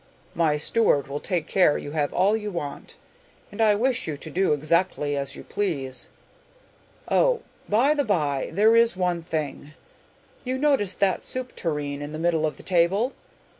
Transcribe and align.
My 0.33 0.57
steward 0.57 1.07
will 1.07 1.19
take 1.19 1.45
care 1.45 1.77
you 1.77 1.91
have 1.91 2.11
all 2.11 2.35
you 2.35 2.49
want, 2.49 2.95
and 3.51 3.61
I 3.61 3.75
wish 3.75 4.07
you 4.07 4.17
to 4.17 4.31
do 4.31 4.51
exactly 4.51 5.15
as 5.15 5.35
you 5.35 5.43
please. 5.43 6.09
Oh, 7.07 7.43
by 7.69 7.93
the 7.93 8.03
bye, 8.03 8.49
there 8.51 8.75
is 8.75 8.97
one 8.97 9.21
thing! 9.21 9.73
You 10.43 10.57
notice 10.57 10.95
that 10.95 11.21
soup 11.21 11.55
tureen 11.55 12.01
in 12.01 12.13
the 12.13 12.17
middle 12.17 12.47
of 12.47 12.57
the 12.57 12.63
table? 12.63 13.13